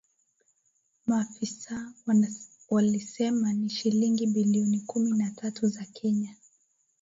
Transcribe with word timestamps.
Maafisa 1.07 1.93
walisema 2.69 3.53
ni 3.53 3.69
shilingi 3.69 4.27
bilioni 4.27 4.79
kumi 4.79 5.11
na 5.17 5.31
tatu 5.31 5.67
za 5.67 5.85
Kenya 5.85 6.35